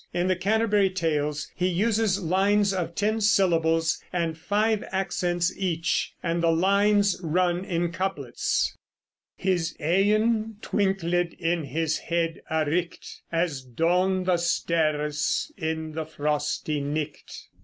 In 0.15 0.25
the 0.25 0.35
Canterbury 0.35 0.89
Tales 0.89 1.51
he 1.55 1.67
uses 1.67 2.19
lines 2.19 2.73
of 2.73 2.95
ten 2.95 3.21
syllables 3.21 4.01
and 4.11 4.35
five 4.35 4.83
accents 4.91 5.55
each, 5.55 6.15
and 6.23 6.41
the 6.41 6.49
lines 6.49 7.19
run 7.21 7.63
in 7.63 7.91
couplets: 7.91 8.75
His 9.35 9.75
eyen 9.79 10.55
twinkled 10.63 11.13
in 11.13 11.65
his 11.65 11.99
heed 11.99 12.41
aright 12.49 12.97
As 13.31 13.61
doon 13.61 14.23
the 14.23 14.37
sterres 14.37 15.51
in 15.55 15.91
the 15.91 16.05
frosty 16.05 16.79
night. 16.81 17.29